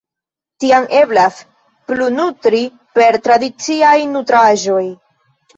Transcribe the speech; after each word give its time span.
Tiam 0.63 0.87
eblas 1.01 1.37
plunutri 1.91 2.63
per 2.97 3.21
tradiciaj 3.29 3.95
nutraĵoj. 4.17 4.85